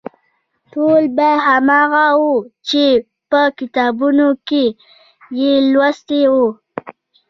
[0.73, 2.29] ټول به هماغه و
[2.67, 2.85] چې
[3.29, 4.65] په کتابونو کې
[5.39, 6.47] یې لوستي وو.